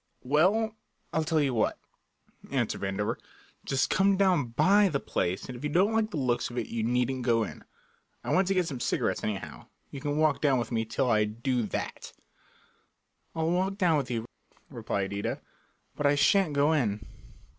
[0.23, 0.75] "Well,
[1.13, 1.77] I tell you what,"
[2.49, 3.17] answered Vandover,
[3.65, 6.69] "just come down by the place, and if you don't like the looks of it
[6.69, 7.63] you needn't go in.
[8.23, 9.67] I want to get some cigarettes, anyhow.
[9.91, 12.13] You can walk down with me till I do that."
[13.35, 14.25] "I'll walk down with you,"
[14.71, 15.39] replied Ida,
[15.95, 17.05] "but I shan't go in."